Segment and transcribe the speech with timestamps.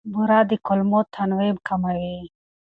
[0.13, 2.17] بوره د کولمو تنوع کموي.